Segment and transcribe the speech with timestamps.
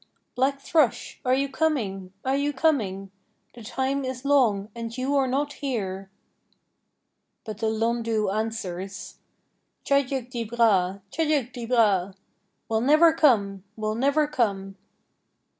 [0.33, 3.11] Black Thrush, are you coming, are you coming?
[3.53, 6.09] The time is long and you are not here!
[7.43, 9.17] But the Lhondoo answers:
[9.83, 12.15] 'Cha jig dy braa, cha jig dy braa!'
[12.67, 14.75] Will never come, will never come!